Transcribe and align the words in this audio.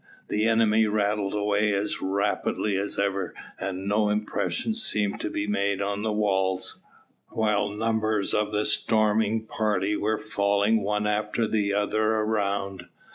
The 0.29 0.47
enemy 0.47 0.87
rattled 0.87 1.35
away 1.35 1.75
as 1.75 2.01
rapidly 2.01 2.75
as 2.75 2.97
ever, 2.97 3.35
and 3.59 3.87
no 3.87 4.09
impression 4.09 4.73
seemed 4.73 5.19
to 5.19 5.29
be 5.29 5.45
made 5.45 5.79
on 5.79 6.01
the 6.01 6.11
walls, 6.11 6.79
while 7.29 7.69
numbers 7.69 8.33
of 8.33 8.51
the 8.51 8.65
storming 8.65 9.45
party 9.45 9.95
were 9.95 10.17
falling 10.17 10.81
one 10.81 11.05
after 11.05 11.45
the 11.47 11.75
other 11.75 12.01
around. 12.15 12.87